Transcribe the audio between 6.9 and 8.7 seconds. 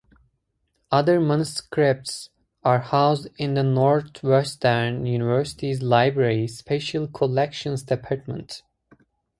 collections department.